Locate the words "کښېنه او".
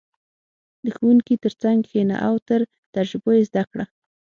1.85-2.35